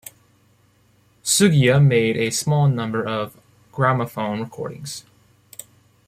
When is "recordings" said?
4.41-5.05